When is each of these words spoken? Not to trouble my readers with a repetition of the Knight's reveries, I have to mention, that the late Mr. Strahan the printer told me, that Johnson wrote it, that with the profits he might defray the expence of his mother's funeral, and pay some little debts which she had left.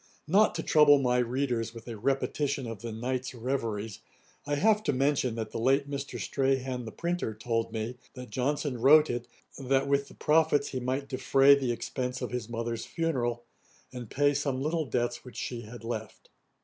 Not 0.27 0.55
to 0.55 0.63
trouble 0.63 0.97
my 0.97 1.19
readers 1.19 1.75
with 1.75 1.87
a 1.87 1.95
repetition 1.95 2.65
of 2.65 2.81
the 2.81 2.91
Knight's 2.91 3.35
reveries, 3.35 3.99
I 4.47 4.55
have 4.55 4.81
to 4.85 4.93
mention, 4.93 5.35
that 5.35 5.51
the 5.51 5.59
late 5.59 5.87
Mr. 5.87 6.19
Strahan 6.19 6.85
the 6.85 6.91
printer 6.91 7.35
told 7.35 7.71
me, 7.71 7.97
that 8.15 8.31
Johnson 8.31 8.81
wrote 8.81 9.11
it, 9.11 9.27
that 9.59 9.87
with 9.87 10.07
the 10.07 10.15
profits 10.15 10.69
he 10.69 10.79
might 10.79 11.07
defray 11.07 11.53
the 11.53 11.71
expence 11.71 12.19
of 12.19 12.31
his 12.31 12.49
mother's 12.49 12.83
funeral, 12.85 13.43
and 13.93 14.09
pay 14.09 14.33
some 14.33 14.59
little 14.59 14.85
debts 14.85 15.23
which 15.23 15.37
she 15.37 15.61
had 15.61 15.83
left. 15.83 16.31